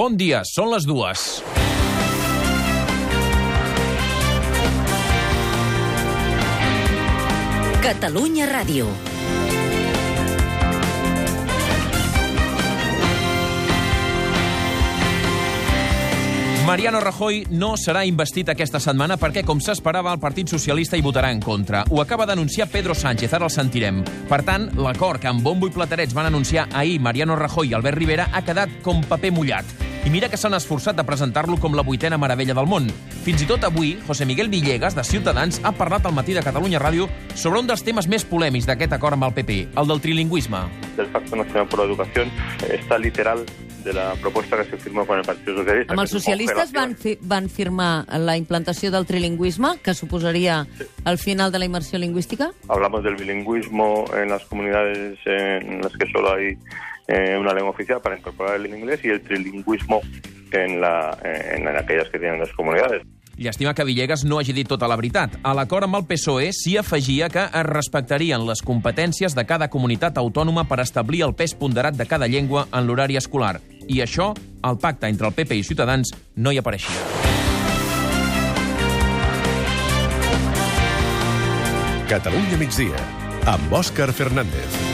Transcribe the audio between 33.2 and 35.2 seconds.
Fins i tot avui, José Miguel Villegas, de